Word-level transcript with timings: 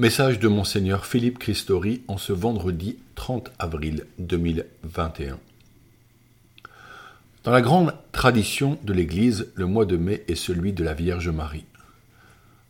Message 0.00 0.38
de 0.38 0.48
Monseigneur 0.48 1.04
Philippe 1.04 1.38
Christori 1.38 2.00
en 2.08 2.16
ce 2.16 2.32
vendredi 2.32 2.96
30 3.16 3.50
avril 3.58 4.06
2021. 4.18 5.38
Dans 7.44 7.50
la 7.50 7.60
grande 7.60 7.92
tradition 8.10 8.78
de 8.82 8.94
l'Église, 8.94 9.48
le 9.56 9.66
mois 9.66 9.84
de 9.84 9.98
mai 9.98 10.24
est 10.26 10.36
celui 10.36 10.72
de 10.72 10.82
la 10.82 10.94
Vierge 10.94 11.28
Marie. 11.28 11.66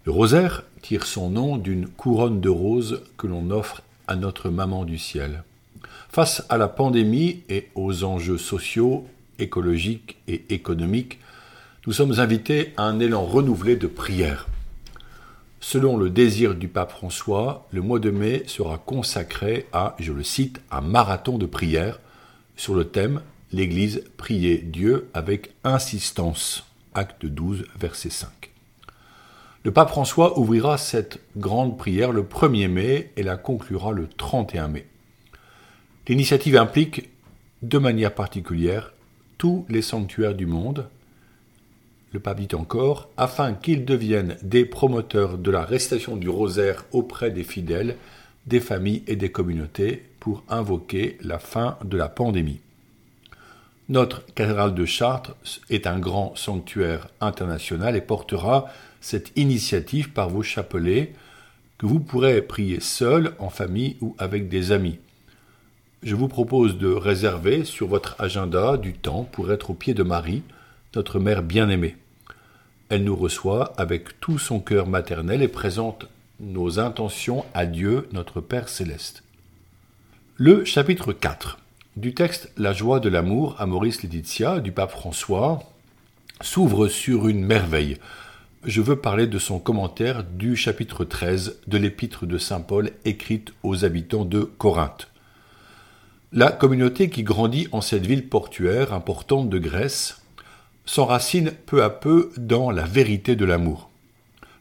Le 0.06 0.10
rosaire 0.10 0.64
tire 0.82 1.06
son 1.06 1.30
nom 1.30 1.56
d'une 1.56 1.86
couronne 1.86 2.40
de 2.40 2.48
roses 2.48 3.00
que 3.16 3.28
l'on 3.28 3.52
offre 3.52 3.82
à 4.08 4.16
notre 4.16 4.50
Maman 4.50 4.84
du 4.84 4.98
ciel. 4.98 5.44
Face 6.08 6.44
à 6.48 6.58
la 6.58 6.66
pandémie 6.66 7.44
et 7.48 7.68
aux 7.76 8.02
enjeux 8.02 8.38
sociaux, 8.38 9.06
écologiques 9.38 10.16
et 10.26 10.46
économiques, 10.48 11.20
nous 11.86 11.92
sommes 11.92 12.18
invités 12.18 12.72
à 12.76 12.82
un 12.82 12.98
élan 12.98 13.24
renouvelé 13.24 13.76
de 13.76 13.86
prière. 13.86 14.48
Selon 15.60 15.98
le 15.98 16.08
désir 16.08 16.54
du 16.54 16.68
pape 16.68 16.90
François, 16.90 17.68
le 17.70 17.82
mois 17.82 17.98
de 17.98 18.10
mai 18.10 18.42
sera 18.46 18.78
consacré 18.78 19.66
à, 19.72 19.94
je 19.98 20.12
le 20.12 20.24
cite, 20.24 20.60
un 20.70 20.80
marathon 20.80 21.36
de 21.36 21.46
prière 21.46 22.00
sur 22.56 22.74
le 22.74 22.86
thème 22.86 23.20
L'Église 23.52 24.04
prier 24.16 24.58
Dieu 24.58 25.10
avec 25.12 25.52
insistance. 25.64 26.64
Acte 26.94 27.26
12, 27.26 27.66
verset 27.78 28.10
5. 28.10 28.30
Le 29.64 29.72
pape 29.72 29.90
François 29.90 30.38
ouvrira 30.38 30.78
cette 30.78 31.18
grande 31.36 31.76
prière 31.76 32.12
le 32.12 32.22
1er 32.22 32.68
mai 32.68 33.10
et 33.16 33.22
la 33.22 33.36
conclura 33.36 33.92
le 33.92 34.08
31 34.08 34.68
mai. 34.68 34.86
L'initiative 36.08 36.56
implique, 36.56 37.10
de 37.62 37.78
manière 37.78 38.14
particulière, 38.14 38.92
tous 39.36 39.66
les 39.68 39.82
sanctuaires 39.82 40.34
du 40.34 40.46
monde, 40.46 40.88
le 42.12 42.20
pape 42.20 42.40
dit 42.40 42.54
encore, 42.54 43.08
afin 43.16 43.54
qu'ils 43.54 43.84
deviennent 43.84 44.36
des 44.42 44.64
promoteurs 44.64 45.38
de 45.38 45.50
la 45.50 45.64
récitation 45.64 46.16
du 46.16 46.28
rosaire 46.28 46.84
auprès 46.92 47.30
des 47.30 47.44
fidèles, 47.44 47.96
des 48.46 48.60
familles 48.60 49.04
et 49.06 49.16
des 49.16 49.30
communautés 49.30 50.04
pour 50.18 50.42
invoquer 50.48 51.18
la 51.22 51.38
fin 51.38 51.78
de 51.84 51.96
la 51.96 52.08
pandémie. 52.08 52.60
Notre 53.88 54.24
cathédrale 54.34 54.74
de 54.74 54.84
Chartres 54.84 55.36
est 55.68 55.86
un 55.86 55.98
grand 55.98 56.36
sanctuaire 56.36 57.08
international 57.20 57.96
et 57.96 58.00
portera 58.00 58.66
cette 59.00 59.32
initiative 59.36 60.10
par 60.10 60.28
vos 60.28 60.42
chapelets 60.42 61.12
que 61.78 61.86
vous 61.86 61.98
pourrez 61.98 62.42
prier 62.42 62.78
seul, 62.78 63.32
en 63.38 63.48
famille 63.48 63.96
ou 64.00 64.14
avec 64.18 64.48
des 64.48 64.70
amis. 64.70 64.98
Je 66.02 66.14
vous 66.14 66.28
propose 66.28 66.78
de 66.78 66.88
réserver 66.88 67.64
sur 67.64 67.88
votre 67.88 68.20
agenda 68.20 68.76
du 68.76 68.92
temps 68.92 69.24
pour 69.24 69.50
être 69.52 69.70
au 69.70 69.74
pied 69.74 69.92
de 69.92 70.02
Marie, 70.02 70.42
notre 70.94 71.18
mère 71.18 71.42
bien-aimée. 71.42 71.96
Elle 72.88 73.04
nous 73.04 73.16
reçoit 73.16 73.72
avec 73.76 74.20
tout 74.20 74.38
son 74.38 74.60
cœur 74.60 74.86
maternel 74.86 75.42
et 75.42 75.48
présente 75.48 76.06
nos 76.40 76.80
intentions 76.80 77.44
à 77.54 77.66
Dieu, 77.66 78.08
notre 78.12 78.40
Père 78.40 78.68
céleste. 78.68 79.22
Le 80.36 80.64
chapitre 80.64 81.12
4 81.12 81.58
du 81.96 82.14
texte 82.14 82.50
La 82.56 82.72
joie 82.72 83.00
de 83.00 83.08
l'amour 83.08 83.56
à 83.58 83.66
Maurice 83.66 84.02
Laetitia 84.02 84.60
du 84.60 84.72
pape 84.72 84.92
François 84.92 85.60
s'ouvre 86.40 86.88
sur 86.88 87.28
une 87.28 87.44
merveille. 87.44 87.98
Je 88.64 88.80
veux 88.80 88.96
parler 88.96 89.26
de 89.26 89.38
son 89.38 89.58
commentaire 89.58 90.24
du 90.24 90.56
chapitre 90.56 91.04
13 91.04 91.60
de 91.66 91.78
l'épître 91.78 92.26
de 92.26 92.38
Saint 92.38 92.60
Paul 92.60 92.92
écrite 93.04 93.52
aux 93.62 93.84
habitants 93.84 94.24
de 94.24 94.40
Corinthe. 94.40 95.08
La 96.32 96.52
communauté 96.52 97.10
qui 97.10 97.22
grandit 97.22 97.68
en 97.72 97.80
cette 97.80 98.06
ville 98.06 98.28
portuaire 98.28 98.94
importante 98.94 99.50
de 99.50 99.58
Grèce 99.58 100.19
s'enracine 100.90 101.52
peu 101.66 101.84
à 101.84 101.88
peu 101.88 102.32
dans 102.36 102.72
la 102.72 102.82
vérité 102.82 103.36
de 103.36 103.44
l'amour. 103.44 103.90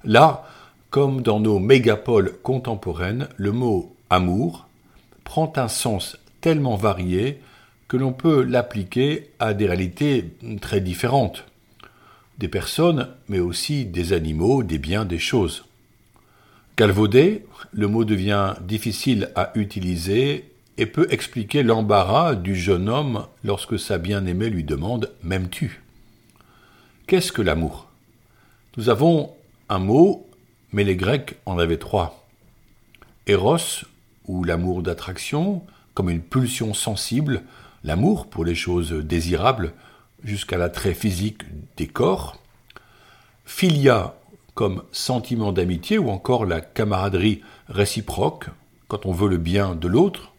Là, 0.04 0.48
comme 0.92 1.24
dans 1.24 1.40
nos 1.40 1.58
mégapoles 1.58 2.34
contemporaines, 2.44 3.30
le 3.38 3.52
mot 3.52 3.96
amour 4.12 4.68
prend 5.24 5.52
un 5.56 5.68
sens 5.68 6.20
tellement 6.40 6.76
varié 6.76 7.40
que 7.88 7.98
l'on 7.98 8.14
peut 8.14 8.44
l'appliquer 8.44 9.32
à 9.40 9.56
des 9.56 9.66
réalités 9.66 10.30
très 10.62 10.82
différentes. 10.82 11.46
Des 12.38 12.48
personnes, 12.48 13.08
mais 13.28 13.40
aussi 13.40 13.86
des 13.86 14.14
animaux, 14.14 14.62
des 14.62 14.78
biens, 14.78 15.06
des 15.06 15.18
choses. 15.18 15.66
Galvaudé, 16.78 17.44
le 17.72 17.88
mot 17.88 18.06
devient 18.06 18.54
difficile 18.62 19.32
à 19.34 19.52
utiliser 19.56 20.46
et 20.78 20.86
peut 20.86 21.08
expliquer 21.10 21.64
l'embarras 21.64 22.36
du 22.36 22.56
jeune 22.56 22.88
homme 22.88 23.26
lorsque 23.44 23.80
sa 23.80 23.98
bien-aimée 23.98 24.52
lui 24.52 24.64
demande 24.64 25.12
M'aimes-tu? 25.24 25.82
Qu'est-ce 27.10 27.32
que 27.32 27.42
l'amour? 27.42 27.88
Nous 28.78 28.90
avons 28.90 29.34
un 29.68 29.80
mot, 29.80 30.30
mais 30.72 30.84
les 30.84 30.96
Grecs 30.96 31.38
en 31.48 31.58
avaient 31.58 31.80
trois. 31.80 32.28
Eros, 33.26 33.84
ou 34.28 34.44
l'amour 34.44 34.84
d'attraction, 34.84 35.64
comme 35.96 36.12
une 36.12 36.22
pulsion 36.22 36.76
sensible, 36.76 37.42
l'amour 37.84 38.28
pour 38.28 38.46
les 38.46 38.54
choses 38.54 38.92
désirables, 38.92 39.74
jusqu'à 40.24 40.60
l'attrait 40.60 40.94
physique 40.94 41.42
des 41.78 41.88
corps. 41.88 42.40
Philia, 43.44 44.14
comme 44.54 44.84
sentiment 44.92 45.52
d'amitié, 45.52 45.98
ou 45.98 46.12
encore 46.12 46.46
la 46.46 46.62
camaraderie 46.62 47.42
réciproque, 47.70 48.50
quand 48.88 49.08
on 49.08 49.14
veut 49.14 49.30
le 49.30 49.40
bien 49.40 49.74
de 49.74 49.88
l'autre, 49.88 50.32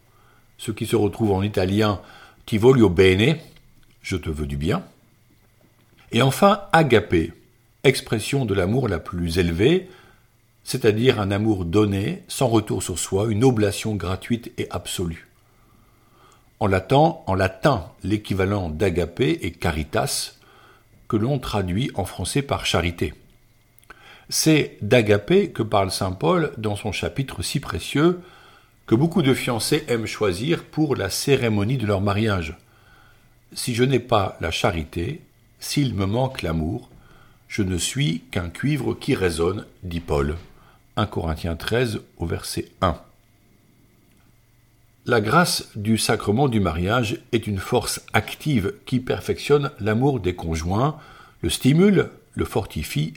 ce 0.57 0.71
qui 0.71 0.87
se 0.87 0.95
retrouve 0.95 1.33
en 1.33 1.43
italien 1.43 2.01
ti 2.47 2.59
voglio 2.59 2.89
bene, 2.89 3.39
je 4.03 4.17
te 4.17 4.31
veux 4.31 4.47
du 4.47 4.57
bien. 4.57 4.85
Et 6.13 6.23
enfin, 6.23 6.63
agapé, 6.73 7.33
expression 7.85 8.45
de 8.45 8.55
l'amour 8.55 8.89
la 8.89 8.99
plus 8.99 9.39
élevée, 9.39 9.89
c'est-à-dire 10.65 11.21
un 11.21 11.31
amour 11.31 11.65
donné, 11.65 12.23
sans 12.29 12.49
retour 12.49 12.83
sur 12.83 12.99
soi, 12.99 13.27
une 13.29 13.45
oblation 13.45 13.95
gratuite 13.95 14.53
et 14.59 14.67
absolue. 14.71 15.29
En 16.59 16.67
latin, 16.67 17.17
en 17.27 17.35
latin 17.35 17.87
l'équivalent 18.05 18.69
d'agapé 18.69 19.39
est 19.43 19.53
caritas, 19.53 20.35
que 21.09 21.17
l'on 21.17 21.39
traduit 21.39 21.91
en 21.95 22.05
français 22.05 22.43
par 22.43 22.67
charité. 22.67 23.15
C'est 24.29 24.79
d'agapé 24.81 25.51
que 25.51 25.65
parle 25.65 25.91
saint 25.91 26.13
Paul 26.13 26.53
dans 26.57 26.77
son 26.77 26.93
chapitre 26.93 27.43
si 27.43 27.59
précieux 27.59 28.21
que 28.87 28.95
beaucoup 28.95 29.23
de 29.23 29.35
fiancés 29.35 29.85
aiment 29.89 30.07
choisir 30.07 30.65
pour 30.65 30.95
la 30.95 31.11
cérémonie 31.11 31.79
de 31.79 31.87
leur 31.87 32.01
mariage. 32.01 32.57
Si 33.53 33.75
je 33.75 33.83
n'ai 33.83 33.99
pas 33.99 34.37
la 34.41 34.53
charité, 34.53 35.21
s'il 35.61 35.95
me 35.95 36.07
manque 36.07 36.43
l'amour, 36.43 36.89
je 37.47 37.63
ne 37.63 37.77
suis 37.77 38.21
qu'un 38.31 38.49
cuivre 38.49 38.95
qui 38.95 39.15
résonne, 39.15 39.67
dit 39.83 40.01
Paul. 40.01 40.37
1 40.97 41.07
Corinthiens 41.07 41.57
13 41.57 42.01
au 42.19 42.27
verset 42.27 42.69
1. 42.81 42.97
La 45.07 45.21
grâce 45.21 45.69
du 45.77 45.99
sacrement 45.99 46.49
du 46.49 46.61
mariage 46.61 47.21
est 47.33 47.47
une 47.47 47.59
force 47.59 48.03
active 48.13 48.75
qui 48.87 49.01
perfectionne 49.01 49.71
l'amour 49.81 50.21
des 50.21 50.35
conjoints, 50.35 50.99
le 51.43 51.51
stimule, 51.51 52.11
le 52.35 52.45
fortifie 52.45 53.15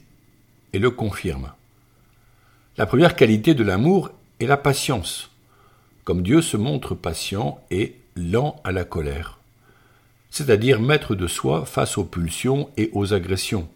et 0.73 0.79
le 0.79 0.91
confirme. 0.91 1.51
La 2.77 2.85
première 2.85 3.15
qualité 3.15 3.53
de 3.53 3.63
l'amour 3.63 4.11
est 4.39 4.47
la 4.47 4.57
patience, 4.57 5.31
comme 6.03 6.23
Dieu 6.23 6.41
se 6.41 6.57
montre 6.57 6.95
patient 6.95 7.59
et 7.69 7.95
lent 8.15 8.61
à 8.63 8.71
la 8.71 8.83
colère 8.83 9.39
c'est-à-dire 10.33 10.81
maître 10.81 11.13
de 11.13 11.27
soi 11.27 11.63
face 11.63 11.95
aux 11.99 12.05
pulsions 12.05 12.67
et 12.75 12.89
aux 12.94 13.13
agressions. 13.13 13.69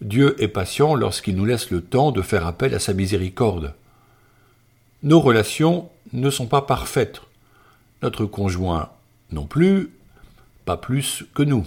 Dieu 0.00 0.34
est 0.42 0.48
patient 0.48 0.94
lorsqu'il 0.94 1.36
nous 1.36 1.44
laisse 1.44 1.70
le 1.70 1.82
temps 1.82 2.10
de 2.10 2.22
faire 2.22 2.46
appel 2.46 2.74
à 2.74 2.78
sa 2.78 2.94
miséricorde. 2.94 3.74
Nos 5.02 5.20
relations 5.20 5.90
ne 6.14 6.30
sont 6.30 6.46
pas 6.46 6.62
parfaites. 6.62 7.20
Notre 8.00 8.24
conjoint 8.24 8.88
non 9.30 9.44
plus, 9.44 9.90
pas 10.64 10.78
plus 10.78 11.24
que 11.34 11.42
nous. 11.42 11.66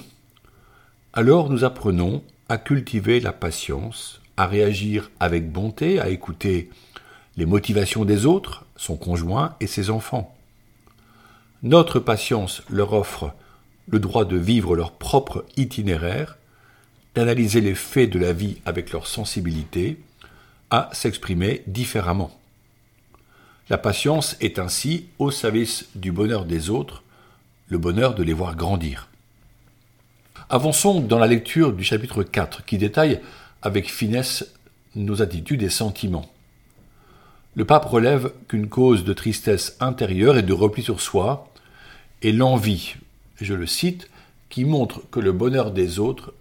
Alors 1.13 1.51
nous 1.51 1.63
apprenons 1.63 2.23
à 2.49 2.57
cultiver 2.57 3.19
la 3.19 3.33
patience, 3.33 4.19
à 4.35 4.47
réagir 4.47 5.11
avec 5.19 5.51
bonté, 5.51 5.99
à 5.99 6.09
écouter 6.09 6.71
les 7.37 7.45
motivations 7.45 8.03
des 8.03 8.25
autres, 8.25 8.65
son 8.77 8.97
conjoint 8.97 9.55
et 9.59 9.67
ses 9.67 9.91
enfants. 9.91 10.35
Notre 11.61 11.99
patience 11.99 12.63
leur 12.67 12.93
offre 12.93 13.31
le 13.87 13.99
droit 13.99 14.25
de 14.25 14.37
vivre 14.37 14.75
leur 14.75 14.91
propre 14.91 15.45
itinéraire, 15.57 16.37
d'analyser 17.13 17.61
les 17.61 17.75
faits 17.75 18.09
de 18.09 18.19
la 18.19 18.33
vie 18.33 18.57
avec 18.65 18.91
leur 18.91 19.07
sensibilité, 19.07 19.99
à 20.69 20.89
s'exprimer 20.93 21.63
différemment. 21.67 22.37
La 23.69 23.77
patience 23.77 24.35
est 24.41 24.59
ainsi 24.59 25.07
au 25.19 25.31
service 25.31 25.87
du 25.95 26.11
bonheur 26.11 26.45
des 26.45 26.69
autres, 26.69 27.03
le 27.69 27.77
bonheur 27.77 28.15
de 28.15 28.23
les 28.23 28.33
voir 28.33 28.55
grandir. 28.55 29.09
Avançons 30.49 31.01
dans 31.01 31.17
la 31.17 31.27
lecture 31.27 31.73
du 31.73 31.83
chapitre 31.83 32.21
4 32.21 32.65
qui 32.65 32.77
détaille 32.77 33.19
avec 33.61 33.91
finesse 33.91 34.53
nos 34.95 35.21
attitudes 35.21 35.63
et 35.63 35.69
sentiments. 35.69 36.31
Le 37.55 37.65
pape 37.65 37.85
relève 37.85 38.31
qu'une 38.47 38.67
cause 38.67 39.03
de 39.03 39.13
tristesse 39.13 39.77
intérieure 39.79 40.37
et 40.37 40.43
de 40.43 40.53
repli 40.53 40.83
sur 40.83 41.01
soi 41.01 41.51
est 42.21 42.31
l'envie 42.31 42.95
je 43.43 43.53
le 43.53 43.67
cite, 43.67 44.09
qui 44.49 44.65
montre 44.65 45.01
que 45.11 45.19
le 45.19 45.31
bonheur 45.31 45.71
des 45.71 45.99
autres 45.99 46.33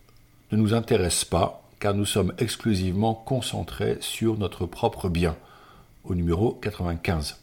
ne 0.53 0.57
nous 0.57 0.75
intéresse 0.75 1.25
pas, 1.25 1.63
car 1.81 1.95
nous 1.95 2.07
sommes 2.07 2.33
exclusivement 2.39 3.15
concentrés 3.15 3.99
sur 4.01 4.39
notre 4.39 4.67
propre 4.67 5.09
bien. 5.09 5.37
au 6.05 6.15
numéro 6.15 6.53
95. 6.53 7.39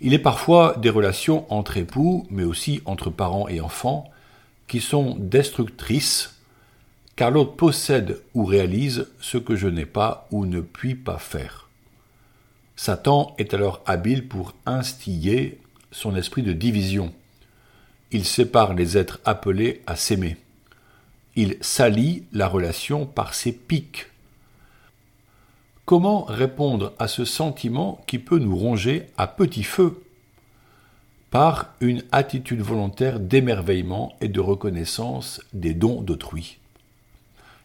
Il 0.00 0.14
est 0.14 0.18
parfois 0.18 0.76
des 0.78 0.90
relations 0.90 1.44
entre 1.52 1.76
époux, 1.76 2.26
mais 2.30 2.44
aussi 2.44 2.80
entre 2.86 3.10
parents 3.10 3.48
et 3.48 3.60
enfants, 3.60 4.10
qui 4.68 4.80
sont 4.80 5.16
destructrices, 5.18 6.36
car 7.16 7.30
l'autre 7.30 7.56
possède 7.56 8.20
ou 8.32 8.44
réalise 8.44 9.08
ce 9.20 9.38
que 9.38 9.56
je 9.56 9.66
n'ai 9.66 9.86
pas 9.86 10.28
ou 10.30 10.46
ne 10.46 10.60
puis 10.60 10.94
pas 10.94 11.18
faire. 11.18 11.68
Satan 12.76 13.34
est 13.38 13.54
alors 13.54 13.82
habile 13.86 14.28
pour 14.28 14.54
instiller 14.64 15.58
son 15.90 16.14
esprit 16.14 16.42
de 16.42 16.52
division. 16.52 17.12
Il 18.10 18.24
sépare 18.24 18.74
les 18.74 18.96
êtres 18.96 19.20
appelés 19.24 19.82
à 19.86 19.94
s'aimer. 19.94 20.38
Il 21.36 21.58
salit 21.60 22.24
la 22.32 22.48
relation 22.48 23.04
par 23.04 23.34
ses 23.34 23.52
pics. 23.52 24.06
Comment 25.84 26.24
répondre 26.24 26.94
à 26.98 27.06
ce 27.06 27.24
sentiment 27.24 28.02
qui 28.06 28.18
peut 28.18 28.38
nous 28.38 28.56
ronger 28.56 29.06
à 29.18 29.26
petit 29.26 29.62
feu? 29.62 30.02
Par 31.30 31.74
une 31.80 32.02
attitude 32.10 32.60
volontaire 32.60 33.20
d'émerveillement 33.20 34.16
et 34.22 34.28
de 34.28 34.40
reconnaissance 34.40 35.42
des 35.52 35.74
dons 35.74 36.00
d'autrui. 36.00 36.58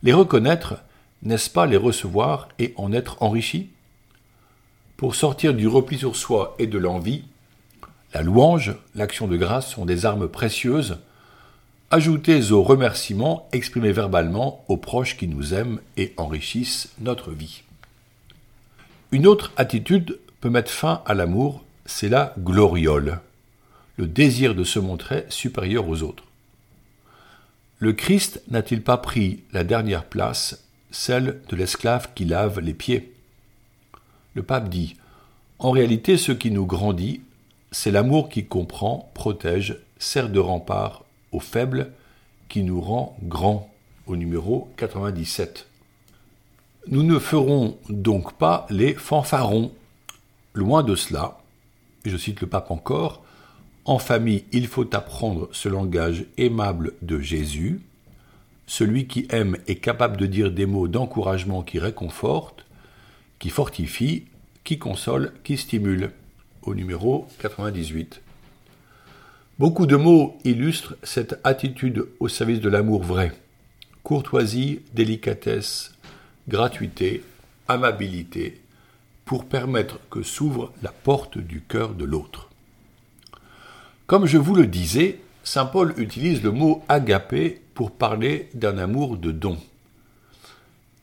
Les 0.04 0.12
reconnaître, 0.12 0.84
n'est-ce 1.22 1.50
pas 1.50 1.66
les 1.66 1.78
recevoir 1.78 2.50
et 2.60 2.74
en 2.76 2.92
être 2.92 3.24
enrichi 3.24 3.70
Pour 4.98 5.16
sortir 5.16 5.54
du 5.54 5.68
repli 5.70 5.98
sur 5.98 6.18
soi 6.18 6.56
et 6.60 6.68
de 6.68 6.78
l'envie, 6.78 7.24
la 8.14 8.22
louange, 8.22 8.76
l'action 8.96 9.28
de 9.28 9.38
grâce 9.38 9.72
sont 9.72 9.86
des 9.86 10.06
armes 10.06 10.28
précieuses, 10.28 11.00
ajoutées 11.90 12.52
aux 12.52 12.64
remerciements 12.64 13.48
exprimés 13.52 13.92
verbalement 13.92 14.64
aux 14.68 14.78
proches 14.78 15.18
qui 15.18 15.28
nous 15.28 15.54
aiment 15.54 15.80
et 15.98 16.14
enrichissent 16.18 16.94
notre 17.00 17.32
vie. 17.32 17.64
Une 19.12 19.28
autre 19.28 19.52
attitude 19.58 20.20
peut 20.42 20.50
mettre 20.50 20.72
fin 20.72 21.02
à 21.06 21.14
l'amour, 21.14 21.64
c'est 21.86 22.10
la 22.10 22.34
gloriole, 22.40 23.20
le 23.98 24.08
désir 24.08 24.56
de 24.56 24.64
se 24.64 24.80
montrer 24.80 25.26
supérieur 25.30 25.88
aux 25.88 26.02
autres. 26.02 26.24
Le 27.80 27.94
Christ 27.94 28.42
n'a-t-il 28.50 28.82
pas 28.82 28.98
pris 28.98 29.44
la 29.52 29.64
dernière 29.64 30.06
place, 30.06 30.66
celle 30.90 31.42
de 31.50 31.56
l'esclave 31.56 32.10
qui 32.16 32.26
lave 32.26 32.60
les 32.60 32.74
pieds? 32.74 33.14
Le 34.36 34.44
pape 34.44 34.70
dit 34.70 34.96
En 35.60 35.72
réalité, 35.72 36.18
ce 36.18 36.32
qui 36.32 36.50
nous 36.50 36.66
grandit, 36.66 37.22
c'est 37.74 37.92
l'amour 37.92 38.30
qui 38.30 38.46
comprend, 38.46 39.12
protège, 39.16 39.80
sert 39.98 40.30
de 40.30 40.40
rempart 40.40 41.04
aux 41.32 41.40
faibles, 41.40 41.92
qui 42.48 42.62
nous 42.62 42.80
rend 42.80 43.18
grands, 43.24 43.74
au 44.06 44.16
numéro 44.16 44.70
97. 44.78 45.68
Nous 46.88 47.02
ne 47.02 47.18
ferons 47.18 47.78
donc 47.90 48.34
pas 48.34 48.68
les 48.70 48.94
fanfarons. 48.94 49.72
Loin 50.54 50.84
de 50.84 50.96
cela, 50.96 51.40
je 52.06 52.16
cite 52.16 52.42
le 52.42 52.48
pape 52.48 52.70
encore, 52.70 53.24
en 53.86 53.98
famille 53.98 54.46
il 54.52 54.68
faut 54.68 54.96
apprendre 54.96 55.50
ce 55.52 55.68
langage 55.68 56.26
aimable 56.38 56.94
de 57.02 57.20
Jésus. 57.20 57.82
Celui 58.68 59.08
qui 59.08 59.26
aime 59.32 59.58
est 59.66 59.78
capable 59.78 60.18
de 60.18 60.28
dire 60.28 60.52
des 60.52 60.68
mots 60.68 60.88
d'encouragement 60.88 61.64
qui 61.64 61.80
réconfortent, 61.80 62.66
qui 63.40 63.50
fortifient, 63.50 64.26
qui 64.64 64.78
consolent, 64.78 65.34
qui 65.44 65.58
stimulent. 65.58 66.12
Au 66.66 66.74
numéro 66.76 67.28
98. 67.40 68.22
Beaucoup 69.60 69.86
de 69.86 69.98
mots 69.98 70.38
illustrent 70.46 70.96
cette 71.04 71.38
attitude 71.44 72.08
au 72.22 72.30
service 72.30 72.62
de 72.62 72.70
l'amour 72.70 73.04
vrai. 73.04 73.34
Courtoisie, 74.04 74.80
délicatesse, 74.94 75.94
gratuité, 76.48 77.22
amabilité, 77.68 78.62
pour 79.26 79.44
permettre 79.46 80.00
que 80.10 80.24
s'ouvre 80.24 80.72
la 80.82 80.92
porte 80.92 81.38
du 81.38 81.62
cœur 81.62 81.96
de 81.96 82.06
l'autre. 82.06 82.50
Comme 84.08 84.26
je 84.26 84.38
vous 84.38 84.56
le 84.56 84.66
disais, 84.66 85.20
Saint 85.44 85.66
Paul 85.66 85.94
utilise 85.98 86.44
le 86.44 86.52
mot 86.52 86.82
agapé 86.88 87.62
pour 87.74 87.92
parler 87.92 88.50
d'un 88.54 88.78
amour 88.78 89.18
de 89.18 89.32
don. 89.32 89.58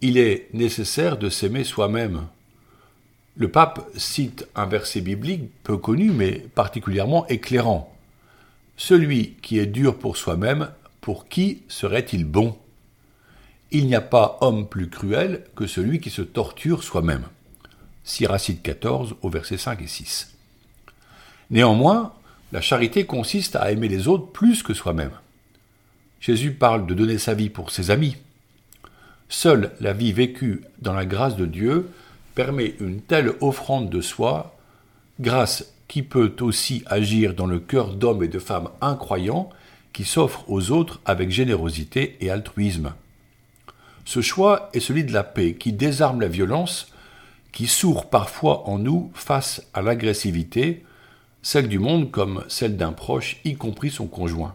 Il 0.00 0.16
est 0.16 0.48
nécessaire 0.54 1.18
de 1.18 1.28
s'aimer 1.28 1.64
soi-même. 1.64 2.22
Le 3.36 3.48
pape 3.48 3.88
cite 3.96 4.46
un 4.54 4.66
verset 4.66 5.00
biblique 5.00 5.50
peu 5.62 5.76
connu 5.76 6.10
mais 6.10 6.32
particulièrement 6.54 7.26
éclairant. 7.28 7.94
Celui 8.76 9.34
qui 9.42 9.58
est 9.58 9.66
dur 9.66 9.98
pour 9.98 10.16
soi-même, 10.16 10.70
pour 11.00 11.28
qui 11.28 11.62
serait-il 11.68 12.24
bon? 12.24 12.56
Il 13.70 13.86
n'y 13.86 13.94
a 13.94 14.00
pas 14.00 14.38
homme 14.40 14.66
plus 14.66 14.88
cruel 14.88 15.44
que 15.54 15.66
celui 15.66 16.00
qui 16.00 16.10
se 16.10 16.22
torture 16.22 16.82
soi-même. 16.82 17.24
Siracide 18.02 18.62
14 18.62 19.14
au 19.22 19.28
verset 19.28 19.58
5 19.58 19.80
et 19.82 19.86
6. 19.86 20.34
Néanmoins, 21.50 22.14
la 22.52 22.60
charité 22.60 23.06
consiste 23.06 23.54
à 23.54 23.70
aimer 23.70 23.88
les 23.88 24.08
autres 24.08 24.26
plus 24.26 24.62
que 24.62 24.74
soi-même. 24.74 25.12
Jésus 26.20 26.52
parle 26.52 26.86
de 26.86 26.94
donner 26.94 27.18
sa 27.18 27.34
vie 27.34 27.48
pour 27.48 27.70
ses 27.70 27.90
amis. 27.90 28.16
Seule 29.28 29.70
la 29.80 29.92
vie 29.92 30.12
vécue 30.12 30.62
dans 30.82 30.92
la 30.92 31.06
grâce 31.06 31.36
de 31.36 31.46
Dieu 31.46 31.88
permet 32.34 32.74
une 32.80 33.00
telle 33.00 33.34
offrande 33.40 33.90
de 33.90 34.00
soi, 34.00 34.56
grâce 35.20 35.72
qui 35.88 36.02
peut 36.02 36.34
aussi 36.40 36.84
agir 36.86 37.34
dans 37.34 37.46
le 37.46 37.58
cœur 37.58 37.94
d'hommes 37.94 38.22
et 38.22 38.28
de 38.28 38.38
femmes 38.38 38.68
incroyants 38.80 39.50
qui 39.92 40.04
s'offrent 40.04 40.44
aux 40.48 40.70
autres 40.70 41.00
avec 41.04 41.30
générosité 41.30 42.16
et 42.20 42.30
altruisme. 42.30 42.92
Ce 44.04 44.20
choix 44.20 44.70
est 44.72 44.80
celui 44.80 45.04
de 45.04 45.12
la 45.12 45.24
paix 45.24 45.54
qui 45.54 45.72
désarme 45.72 46.20
la 46.20 46.28
violence, 46.28 46.92
qui 47.52 47.66
sourd 47.66 48.08
parfois 48.08 48.68
en 48.68 48.78
nous 48.78 49.10
face 49.14 49.62
à 49.74 49.82
l'agressivité, 49.82 50.84
celle 51.42 51.68
du 51.68 51.78
monde 51.78 52.10
comme 52.10 52.44
celle 52.48 52.76
d'un 52.76 52.92
proche, 52.92 53.40
y 53.44 53.54
compris 53.54 53.90
son 53.90 54.06
conjoint. 54.06 54.54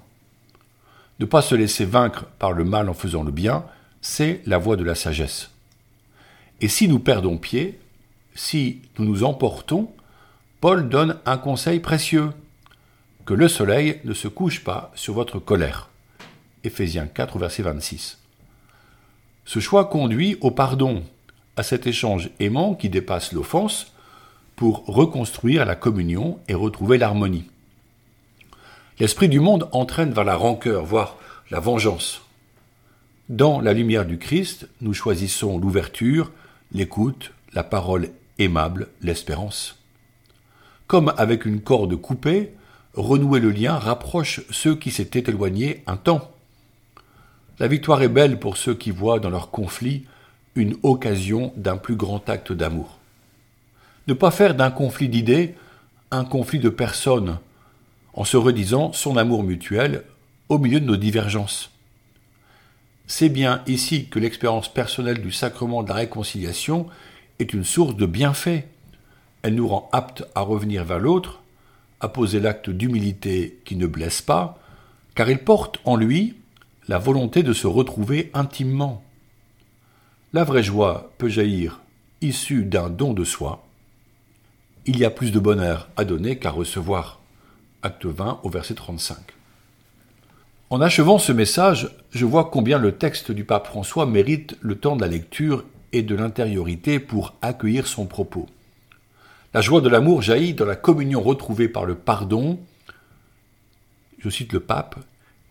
Ne 1.20 1.26
pas 1.26 1.42
se 1.42 1.56
laisser 1.56 1.86
vaincre 1.86 2.26
par 2.40 2.52
le 2.52 2.64
mal 2.64 2.90
en 2.90 2.94
faisant 2.94 3.24
le 3.24 3.32
bien, 3.32 3.66
c'est 4.02 4.42
la 4.46 4.58
voie 4.58 4.76
de 4.76 4.84
la 4.84 4.96
sagesse. 4.96 5.52
Et 6.62 6.68
si 6.68 6.88
nous 6.88 7.00
perdons 7.00 7.38
pied, 7.38 7.80
si 8.34 8.82
nous 8.98 9.06
nous 9.06 9.24
emportons, 9.24 9.92
Paul 10.62 10.90
donne 10.90 11.20
un 11.26 11.38
conseil 11.38 11.80
précieux 11.80 12.32
que 13.26 13.34
le 13.34 13.48
soleil 13.48 14.00
ne 14.04 14.14
se 14.14 14.28
couche 14.28 14.64
pas 14.64 14.92
sur 14.96 15.14
votre 15.14 15.40
colère. 15.40 15.90
Éphésiens 16.64 17.08
4, 17.08 17.38
verset 17.40 17.64
26. 17.64 18.20
Ce 19.46 19.60
choix 19.60 19.86
conduit 19.86 20.38
au 20.42 20.52
pardon, 20.52 21.04
à 21.58 21.64
cet 21.64 21.88
échange 21.88 22.30
aimant 22.40 22.74
qui 22.74 22.90
dépasse 22.90 23.32
l'offense, 23.32 23.92
pour 24.56 24.86
reconstruire 24.86 25.66
la 25.66 25.76
communion 25.76 26.40
et 26.48 26.54
retrouver 26.54 26.98
l'harmonie. 26.98 27.46
L'esprit 29.00 29.28
du 29.28 29.40
monde 29.40 29.68
entraîne 29.74 30.14
vers 30.14 30.24
la 30.24 30.38
rancœur, 30.38 30.86
voire 30.86 31.18
la 31.52 31.60
vengeance. 31.60 32.22
Dans 33.28 33.60
la 33.60 33.74
lumière 33.74 34.06
du 34.06 34.18
Christ, 34.18 34.70
nous 34.82 34.94
choisissons 34.94 35.58
l'ouverture, 35.58 36.32
l'écoute, 36.72 37.32
la 37.54 37.64
parole 37.64 38.10
aimable, 38.40 38.88
l'espérance. 39.02 39.80
Comme 40.88 41.14
avec 41.18 41.46
une 41.46 41.62
corde 41.62 41.96
coupée, 41.96 42.54
renouer 42.94 43.40
le 43.40 43.52
lien 43.52 43.78
rapproche 43.78 44.42
ceux 44.52 44.76
qui 44.76 44.92
s'étaient 44.92 45.30
éloignés 45.30 45.84
un 45.88 45.98
temps. 45.98 46.32
La 47.60 47.68
victoire 47.68 48.02
est 48.02 48.10
belle 48.10 48.40
pour 48.40 48.58
ceux 48.58 48.76
qui 48.76 48.92
voient 48.92 49.20
dans 49.20 49.30
leur 49.30 49.50
conflit 49.50 50.06
une 50.56 50.76
occasion 50.84 51.54
d'un 51.56 51.78
plus 51.78 51.96
grand 51.96 52.30
acte 52.30 52.52
d'amour. 52.52 52.98
Ne 54.08 54.14
pas 54.14 54.32
faire 54.32 54.56
d'un 54.56 54.72
conflit 54.72 55.10
d'idées 55.10 55.56
un 56.12 56.24
conflit 56.24 56.60
de 56.60 56.70
personnes, 56.70 57.40
en 58.14 58.24
se 58.24 58.38
redisant 58.38 58.94
son 58.94 59.18
amour 59.18 59.44
mutuel 59.44 60.04
au 60.48 60.58
milieu 60.58 60.80
de 60.80 60.86
nos 60.86 60.96
divergences. 60.96 61.72
C'est 63.08 63.30
bien 63.30 63.62
ici 63.68 64.08
que 64.08 64.18
l'expérience 64.18 64.68
personnelle 64.68 65.22
du 65.22 65.32
sacrement 65.32 65.84
de 65.84 65.90
la 65.90 65.96
réconciliation 65.96 66.88
est 67.38 67.54
une 67.54 67.64
source 67.64 67.96
de 67.96 68.08
bienfait. 68.08 68.68
Elle 69.44 69.56
nous 69.56 69.68
rend 69.68 69.90
aptes 69.92 70.24
à 70.34 70.42
revenir 70.42 70.84
vers 70.84 71.00
l'autre, 71.00 71.42
à 72.00 72.08
poser 72.08 72.40
l'acte 72.40 72.70
d'humilité 72.72 73.60
qui 73.64 73.76
ne 73.76 73.86
blesse 73.86 74.24
pas, 74.24 74.60
car 75.14 75.30
il 75.30 75.38
porte 75.38 75.80
en 75.86 75.96
lui 75.96 76.36
la 76.88 76.98
volonté 76.98 77.44
de 77.44 77.54
se 77.54 77.68
retrouver 77.68 78.32
intimement. 78.34 79.04
La 80.34 80.44
vraie 80.44 80.64
joie 80.64 81.12
peut 81.18 81.30
jaillir 81.30 81.82
issue 82.22 82.66
d'un 82.66 82.90
don 82.90 83.14
de 83.14 83.24
soi. 83.24 83.68
Il 84.88 84.98
y 84.98 85.06
a 85.06 85.12
plus 85.12 85.32
de 85.32 85.40
bonheur 85.40 85.90
à 85.96 86.06
donner 86.06 86.38
qu'à 86.40 86.50
recevoir. 86.50 87.20
Acte 87.84 88.06
20 88.06 88.40
au 88.44 88.50
verset 88.50 88.74
35. 88.74 89.35
En 90.72 90.82
achevant 90.82 91.20
ce 91.20 91.32
message, 91.32 91.90
je 92.10 92.26
vois 92.26 92.50
combien 92.52 92.80
le 92.80 92.94
texte 92.94 93.32
du 93.32 93.44
pape 93.44 93.68
François 93.68 94.08
mérite 94.08 94.58
le 94.62 94.76
temps 94.76 94.96
de 94.96 95.02
la 95.02 95.08
lecture 95.08 95.64
et 95.94 96.02
de 96.02 96.16
l'intériorité 96.16 97.00
pour 97.00 97.36
accueillir 97.44 97.86
son 97.86 98.08
propos. 98.08 98.48
La 99.54 99.62
joie 99.62 99.80
de 99.80 99.90
l'amour 99.90 100.24
jaillit 100.24 100.56
dans 100.56 100.66
la 100.66 100.76
communion 100.76 101.22
retrouvée 101.22 101.70
par 101.70 101.86
le 101.86 101.94
pardon. 101.94 102.60
Je 104.18 104.30
cite 104.30 104.54
le 104.54 104.60
pape, 104.60 104.96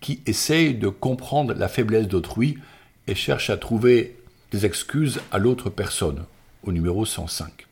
qui 0.00 0.20
essaye 0.26 0.74
de 0.74 0.88
comprendre 0.88 1.54
la 1.54 1.68
faiblesse 1.68 2.08
d'autrui 2.08 2.58
et 3.06 3.14
cherche 3.14 3.50
à 3.50 3.56
trouver 3.56 4.18
des 4.50 4.66
excuses 4.66 5.20
à 5.30 5.38
l'autre 5.38 5.70
personne, 5.70 6.24
au 6.64 6.72
numéro 6.72 7.06
105. 7.06 7.66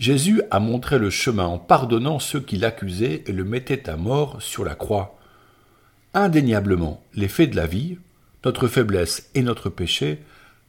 Jésus 0.00 0.42
a 0.50 0.58
montré 0.58 0.98
le 0.98 1.10
chemin 1.10 1.46
en 1.46 1.58
pardonnant 1.58 2.18
ceux 2.18 2.40
qui 2.40 2.56
l'accusaient 2.56 3.22
et 3.26 3.32
le 3.32 3.44
mettaient 3.44 3.88
à 3.88 3.96
mort 3.96 4.42
sur 4.42 4.64
la 4.64 4.74
croix. 4.74 5.16
Indéniablement, 6.14 7.02
les 7.14 7.28
faits 7.28 7.50
de 7.50 7.56
la 7.56 7.66
vie, 7.66 7.96
notre 8.44 8.68
faiblesse 8.68 9.30
et 9.34 9.42
notre 9.42 9.70
péché 9.70 10.18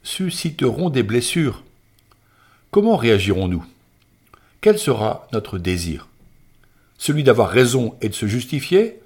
susciteront 0.01 0.89
des 0.89 1.03
blessures. 1.03 1.63
Comment 2.71 2.95
réagirons-nous? 2.95 3.65
Quel 4.61 4.79
sera 4.79 5.27
notre 5.33 5.57
désir? 5.57 6.07
Celui 6.97 7.23
d'avoir 7.23 7.49
raison 7.49 7.95
et 8.01 8.07
de 8.07 8.13
se 8.13 8.25
justifier 8.25 8.99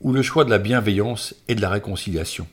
ou 0.00 0.12
le 0.12 0.22
choix 0.22 0.44
de 0.44 0.50
la 0.50 0.58
bienveillance 0.58 1.34
et 1.46 1.54
de 1.54 1.60
la 1.60 1.70
réconciliation? 1.70 2.48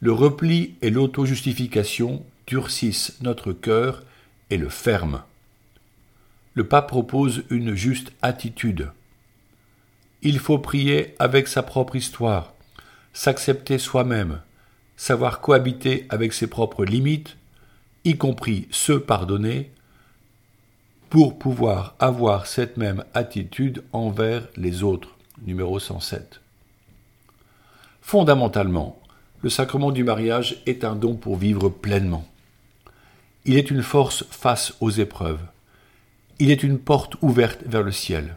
Le 0.00 0.12
repli 0.12 0.74
et 0.82 0.90
l'auto-justification 0.90 2.24
durcissent 2.46 3.16
notre 3.22 3.52
cœur 3.52 4.04
et 4.50 4.56
le 4.56 4.68
ferment. 4.68 5.22
Le 6.54 6.64
pape 6.64 6.88
propose 6.88 7.42
une 7.50 7.74
juste 7.74 8.12
attitude. 8.22 8.90
Il 10.28 10.40
faut 10.40 10.58
prier 10.58 11.14
avec 11.20 11.46
sa 11.46 11.62
propre 11.62 11.94
histoire, 11.94 12.52
s'accepter 13.12 13.78
soi-même, 13.78 14.40
savoir 14.96 15.40
cohabiter 15.40 16.04
avec 16.08 16.32
ses 16.32 16.48
propres 16.48 16.84
limites, 16.84 17.36
y 18.04 18.16
compris 18.16 18.66
se 18.72 18.92
pardonner, 18.94 19.70
pour 21.10 21.38
pouvoir 21.38 21.94
avoir 22.00 22.48
cette 22.48 22.76
même 22.76 23.04
attitude 23.14 23.84
envers 23.92 24.48
les 24.56 24.82
autres. 24.82 25.14
Numéro 25.46 25.78
107. 25.78 26.40
Fondamentalement, 28.00 29.00
le 29.42 29.48
sacrement 29.48 29.92
du 29.92 30.02
mariage 30.02 30.60
est 30.66 30.82
un 30.82 30.96
don 30.96 31.14
pour 31.14 31.36
vivre 31.36 31.68
pleinement. 31.68 32.26
Il 33.44 33.56
est 33.56 33.70
une 33.70 33.84
force 33.84 34.24
face 34.32 34.74
aux 34.80 34.90
épreuves. 34.90 35.46
Il 36.40 36.50
est 36.50 36.64
une 36.64 36.80
porte 36.80 37.14
ouverte 37.22 37.60
vers 37.64 37.84
le 37.84 37.92
ciel. 37.92 38.34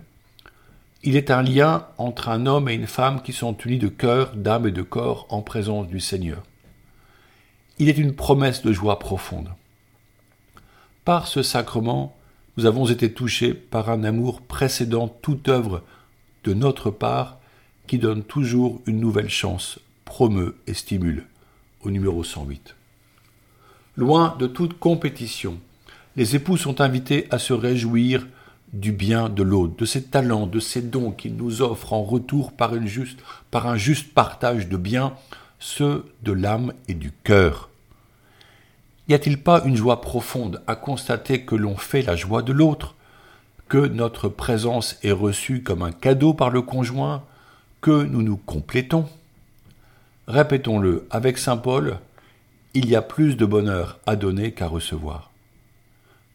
Il 1.01 1.15
est 1.15 1.31
un 1.31 1.41
lien 1.41 1.87
entre 1.97 2.27
un 2.27 2.45
homme 2.45 2.67
et 2.67 2.73
une 2.73 2.87
femme 2.87 3.21
qui 3.21 3.31
sont 3.31 3.55
unis 3.57 3.77
de 3.77 3.87
cœur, 3.87 4.35
d'âme 4.35 4.67
et 4.67 4.71
de 4.71 4.81
corps 4.81 5.27
en 5.29 5.41
présence 5.41 5.87
du 5.87 6.01
Seigneur. 6.01 6.43
Il 7.77 7.87
est 7.87 7.97
une 7.97 8.15
promesse 8.15 8.61
de 8.63 8.73
joie 8.73 8.99
profonde. 8.99 9.49
Par 11.05 11.27
ce 11.27 11.41
sacrement, 11.41 12.17
nous 12.57 12.65
avons 12.65 12.85
été 12.85 13.13
touchés 13.13 13.53
par 13.53 13.89
un 13.89 14.03
amour 14.03 14.41
précédant 14.41 15.07
toute 15.07 15.47
œuvre 15.47 15.83
de 16.43 16.53
notre 16.53 16.91
part 16.91 17.39
qui 17.87 17.97
donne 17.97 18.23
toujours 18.23 18.81
une 18.85 18.99
nouvelle 18.99 19.29
chance, 19.29 19.79
promeut 20.03 20.57
et 20.67 20.73
stimule. 20.73 21.25
Au 21.81 21.91
numéro 21.91 22.25
108. 22.25 22.75
Loin 23.95 24.35
de 24.37 24.47
toute 24.47 24.77
compétition, 24.77 25.59
les 26.17 26.35
époux 26.35 26.57
sont 26.57 26.81
invités 26.81 27.27
à 27.31 27.39
se 27.39 27.53
réjouir 27.53 28.27
du 28.73 28.91
bien 28.91 29.29
de 29.29 29.43
l'autre, 29.43 29.75
de 29.77 29.85
ses 29.85 30.03
talents, 30.03 30.45
de 30.45 30.59
ses 30.59 30.81
dons 30.81 31.11
qu'il 31.11 31.35
nous 31.35 31.61
offre 31.61 31.93
en 31.93 32.03
retour 32.03 32.51
par, 32.51 32.73
un 32.73 33.77
juste 33.77 34.13
partage 34.13 34.67
de 34.67 34.77
biens, 34.77 35.13
ceux 35.59 36.05
de 36.23 36.31
l'âme 36.31 36.73
et 36.87 36.93
du 36.93 37.11
cœur. 37.23 37.69
Y 39.07 39.15
a-t-il 39.15 39.41
pas 39.41 39.63
une 39.65 39.75
joie 39.75 40.01
profonde 40.01 40.61
à 40.67 40.75
constater 40.75 41.41
que 41.41 41.55
l'on 41.55 41.75
fait 41.75 42.03
la 42.03 42.15
joie 42.15 42.43
de 42.43 42.53
l'autre, 42.53 42.95
que 43.67 43.87
notre 43.87 44.29
présence 44.29 44.97
est 45.03 45.11
reçue 45.11 45.63
comme 45.63 45.81
un 45.81 45.91
cadeau 45.91 46.33
par 46.33 46.51
le 46.51 46.61
conjoint, 46.61 47.23
que 47.81 48.03
nous 48.03 48.21
nous 48.21 48.37
complétons? 48.37 49.07
Répétons-le 50.27 51.07
avec 51.09 51.39
Saint 51.39 51.57
Paul, 51.57 51.97
il 52.75 52.87
y 52.87 52.95
a 52.95 53.01
plus 53.01 53.35
de 53.35 53.45
bonheur 53.45 53.99
à 54.05 54.15
donner 54.15 54.51
qu'à 54.51 54.67
recevoir. 54.67 55.31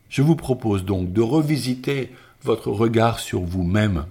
Je 0.08 0.22
vous 0.22 0.36
propose 0.36 0.84
donc 0.84 1.12
de 1.12 1.20
revisiter 1.20 2.12
votre 2.44 2.70
regard 2.70 3.20
sur 3.20 3.40
vous-même 3.40 4.04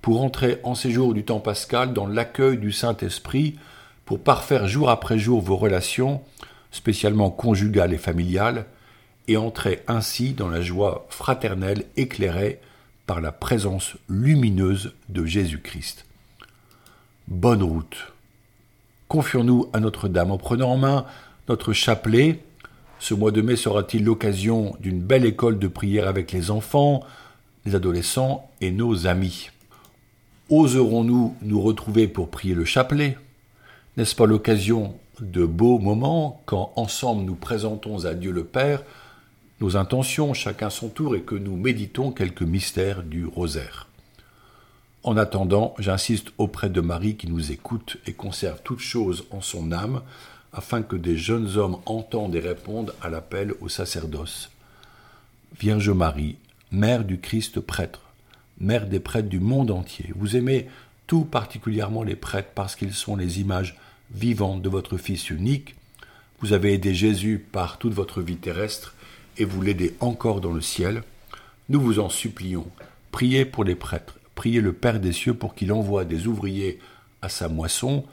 pour 0.00 0.22
entrer 0.22 0.58
en 0.62 0.74
séjour 0.74 1.14
du 1.14 1.24
temps 1.24 1.40
pascal 1.40 1.92
dans 1.92 2.06
l'accueil 2.06 2.56
du 2.56 2.72
Saint-Esprit, 2.72 3.56
pour 4.04 4.20
parfaire 4.20 4.66
jour 4.66 4.88
après 4.88 5.18
jour 5.18 5.40
vos 5.40 5.56
relations, 5.56 6.22
spécialement 6.70 7.30
conjugales 7.30 7.92
et 7.92 7.98
familiales, 7.98 8.66
et 9.28 9.36
entrer 9.36 9.82
ainsi 9.86 10.32
dans 10.32 10.48
la 10.48 10.60
joie 10.60 11.06
fraternelle 11.08 11.84
éclairée 11.96 12.60
par 13.06 13.20
la 13.20 13.30
présence 13.30 13.96
lumineuse 14.08 14.92
de 15.08 15.24
Jésus-Christ. 15.24 16.06
Bonne 17.28 17.62
route. 17.62 18.12
Confions-nous 19.08 19.68
à 19.72 19.80
Notre-Dame 19.80 20.30
en 20.30 20.38
prenant 20.38 20.70
en 20.70 20.76
main 20.76 21.04
notre 21.48 21.72
chapelet. 21.72 22.42
Ce 22.98 23.14
mois 23.14 23.30
de 23.30 23.42
mai 23.42 23.56
sera-t-il 23.56 24.04
l'occasion 24.04 24.76
d'une 24.80 25.00
belle 25.00 25.24
école 25.24 25.58
de 25.58 25.68
prière 25.68 26.08
avec 26.08 26.32
les 26.32 26.50
enfants, 26.50 27.04
les 27.64 27.74
adolescents 27.74 28.50
et 28.60 28.70
nos 28.70 29.06
amis. 29.06 29.50
Oserons-nous 30.50 31.36
nous 31.42 31.60
retrouver 31.60 32.08
pour 32.08 32.28
prier 32.28 32.54
le 32.54 32.64
chapelet? 32.64 33.16
N'est-ce 33.96 34.14
pas 34.14 34.26
l'occasion 34.26 34.94
de 35.20 35.44
beaux 35.44 35.78
moments 35.78 36.42
quand 36.46 36.72
ensemble 36.76 37.24
nous 37.24 37.34
présentons 37.34 38.04
à 38.04 38.14
Dieu 38.14 38.32
le 38.32 38.44
Père 38.44 38.82
nos 39.60 39.76
intentions, 39.76 40.34
chacun 40.34 40.70
son 40.70 40.88
tour, 40.88 41.14
et 41.14 41.22
que 41.22 41.36
nous 41.36 41.56
méditons 41.56 42.10
quelques 42.10 42.42
mystères 42.42 43.04
du 43.04 43.26
rosaire? 43.26 43.86
En 45.04 45.16
attendant, 45.16 45.74
j'insiste 45.78 46.32
auprès 46.36 46.68
de 46.68 46.80
Marie 46.80 47.16
qui 47.16 47.28
nous 47.28 47.52
écoute 47.52 47.96
et 48.06 48.12
conserve 48.12 48.60
toutes 48.64 48.80
choses 48.80 49.24
en 49.30 49.40
son 49.40 49.70
âme, 49.70 50.02
afin 50.52 50.82
que 50.82 50.96
des 50.96 51.16
jeunes 51.16 51.56
hommes 51.56 51.78
entendent 51.86 52.34
et 52.34 52.40
répondent 52.40 52.92
à 53.02 53.08
l'appel 53.08 53.54
au 53.60 53.68
sacerdoce. 53.68 54.50
Vierge 55.58 55.90
Marie, 55.90 56.36
Mère 56.72 57.04
du 57.04 57.20
Christ 57.20 57.60
prêtre, 57.60 58.00
Mère 58.58 58.86
des 58.86 58.98
prêtres 58.98 59.28
du 59.28 59.40
monde 59.40 59.70
entier, 59.70 60.06
vous 60.16 60.36
aimez 60.36 60.68
tout 61.06 61.26
particulièrement 61.26 62.02
les 62.02 62.16
prêtres 62.16 62.52
parce 62.54 62.76
qu'ils 62.76 62.94
sont 62.94 63.14
les 63.14 63.40
images 63.40 63.76
vivantes 64.10 64.62
de 64.62 64.70
votre 64.70 64.96
Fils 64.96 65.28
unique. 65.28 65.74
Vous 66.40 66.54
avez 66.54 66.72
aidé 66.72 66.94
Jésus 66.94 67.44
par 67.52 67.76
toute 67.76 67.92
votre 67.92 68.22
vie 68.22 68.38
terrestre 68.38 68.94
et 69.36 69.44
vous 69.44 69.60
l'aidez 69.60 69.94
encore 70.00 70.40
dans 70.40 70.52
le 70.52 70.62
ciel. 70.62 71.02
Nous 71.68 71.78
vous 71.78 71.98
en 71.98 72.08
supplions. 72.08 72.66
Priez 73.10 73.44
pour 73.44 73.64
les 73.64 73.76
prêtres. 73.76 74.18
Priez 74.34 74.62
le 74.62 74.72
Père 74.72 74.98
des 74.98 75.12
cieux 75.12 75.34
pour 75.34 75.54
qu'il 75.54 75.74
envoie 75.74 76.06
des 76.06 76.26
ouvriers 76.26 76.78
à 77.20 77.28
sa 77.28 77.48
moisson. 77.48 78.06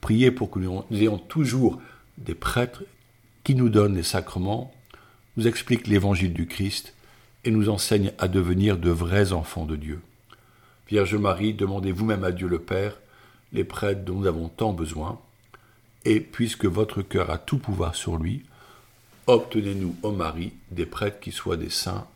Priez 0.00 0.30
pour 0.30 0.52
que 0.52 0.60
nous 0.60 0.84
ayons 0.92 1.18
toujours 1.18 1.82
des 2.18 2.36
prêtres 2.36 2.84
qui 3.42 3.56
nous 3.56 3.70
donnent 3.70 3.96
les 3.96 4.04
sacrements, 4.04 4.72
nous 5.36 5.48
expliquent 5.48 5.88
l'évangile 5.88 6.32
du 6.32 6.46
Christ 6.46 6.94
et 7.44 7.50
nous 7.50 7.68
enseigne 7.68 8.12
à 8.18 8.28
devenir 8.28 8.76
de 8.78 8.90
vrais 8.90 9.32
enfants 9.32 9.66
de 9.66 9.76
Dieu. 9.76 10.00
Vierge 10.88 11.14
Marie, 11.14 11.54
demandez 11.54 11.92
vous-même 11.92 12.24
à 12.24 12.32
Dieu 12.32 12.48
le 12.48 12.58
Père 12.58 12.98
les 13.54 13.64
prêtres 13.64 14.04
dont 14.04 14.16
nous 14.16 14.26
avons 14.26 14.48
tant 14.48 14.72
besoin, 14.72 15.20
et 16.04 16.20
puisque 16.20 16.66
votre 16.66 17.02
cœur 17.02 17.30
a 17.30 17.38
tout 17.38 17.58
pouvoir 17.58 17.94
sur 17.94 18.16
lui, 18.16 18.42
obtenez-nous, 19.26 19.96
ô 20.02 20.10
Marie, 20.10 20.52
des 20.70 20.86
prêtres 20.86 21.20
qui 21.20 21.32
soient 21.32 21.56
des 21.56 21.70
saints. 21.70 22.06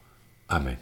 Amen. 0.48 0.76